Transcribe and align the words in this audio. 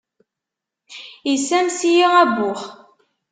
Issames-iyi 1.33 2.05
abux. 2.21 2.59